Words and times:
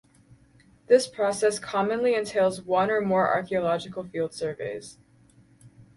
This 0.87 1.05
process 1.05 1.59
commonly 1.59 2.15
entails 2.15 2.63
one 2.63 2.89
or 2.89 3.01
more 3.01 3.27
archaeological 3.31 4.03
field 4.03 4.33
surveys. 4.33 4.97